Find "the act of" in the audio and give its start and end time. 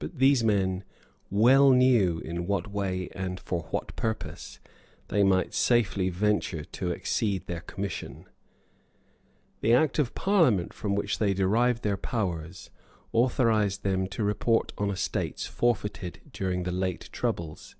9.60-10.16